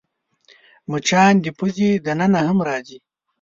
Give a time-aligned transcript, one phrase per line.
[0.89, 2.97] مچان د پوزې دننه هم راځي